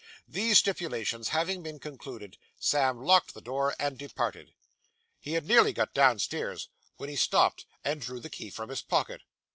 These 0.27 0.57
stipulations 0.57 1.27
having 1.29 1.61
been 1.61 1.77
concluded, 1.77 2.39
Sam 2.59 3.03
locked 3.03 3.35
the 3.35 3.39
door 3.41 3.75
and 3.77 3.99
departed. 3.99 4.51
He 5.19 5.33
had 5.33 5.45
nearly 5.45 5.73
got 5.73 5.93
downstairs, 5.93 6.69
when 6.97 7.07
he 7.07 7.15
stopped, 7.15 7.67
and 7.83 8.01
drew 8.01 8.19
the 8.19 8.31
key 8.31 8.49
from 8.49 8.69
his 8.69 8.81
pocket. 8.81 9.21